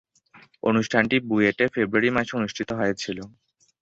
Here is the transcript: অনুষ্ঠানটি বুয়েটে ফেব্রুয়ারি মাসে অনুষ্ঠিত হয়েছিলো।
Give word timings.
অনুষ্ঠানটি 0.63 1.15
বুয়েটে 1.29 1.65
ফেব্রুয়ারি 1.73 2.09
মাসে 2.15 2.33
অনুষ্ঠিত 2.39 2.69
হয়েছিলো। 2.79 3.23